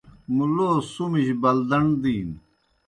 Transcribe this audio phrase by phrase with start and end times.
[0.35, 2.35] مُلوس سُمِجیْ بَلدَݨ دِینوْ۔